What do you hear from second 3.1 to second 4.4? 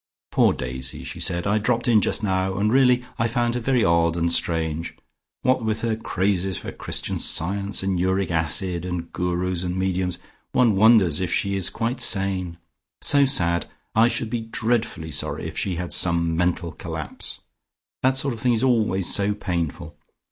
I found her very odd and